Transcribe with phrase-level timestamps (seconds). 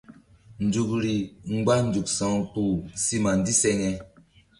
[0.65, 1.15] Nzukri
[1.55, 3.89] mgba nzuk sa̧wkpuh si ma ndiseŋe.